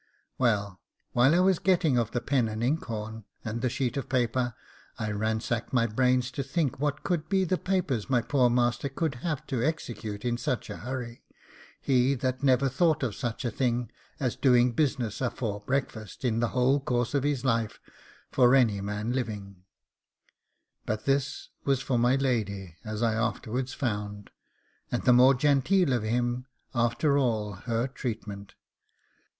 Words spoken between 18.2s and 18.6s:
for